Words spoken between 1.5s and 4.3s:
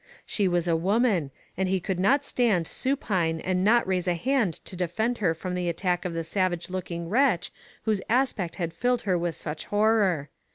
and he could not stand supine and not raise a